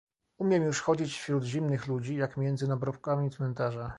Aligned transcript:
"Umiem 0.37 0.63
już 0.63 0.81
chodzić 0.81 1.13
wśród 1.17 1.43
zimnych 1.43 1.87
ludzi, 1.87 2.15
jak 2.15 2.37
między 2.37 2.67
nagrobkami 2.67 3.29
cmentarza." 3.29 3.89